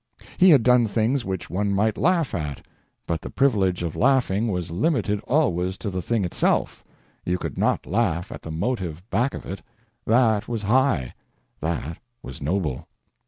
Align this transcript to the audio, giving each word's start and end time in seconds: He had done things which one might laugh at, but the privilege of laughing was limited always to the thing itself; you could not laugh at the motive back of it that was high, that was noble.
He 0.37 0.49
had 0.49 0.63
done 0.63 0.87
things 0.87 1.23
which 1.23 1.47
one 1.47 1.75
might 1.75 1.95
laugh 1.95 2.33
at, 2.33 2.65
but 3.05 3.21
the 3.21 3.29
privilege 3.29 3.83
of 3.83 3.95
laughing 3.95 4.47
was 4.47 4.71
limited 4.71 5.19
always 5.27 5.77
to 5.77 5.91
the 5.91 6.01
thing 6.01 6.25
itself; 6.25 6.83
you 7.23 7.37
could 7.37 7.55
not 7.55 7.85
laugh 7.85 8.31
at 8.31 8.41
the 8.41 8.49
motive 8.49 9.07
back 9.11 9.35
of 9.35 9.45
it 9.45 9.61
that 10.07 10.47
was 10.47 10.63
high, 10.63 11.13
that 11.59 11.99
was 12.23 12.41
noble. 12.41 12.87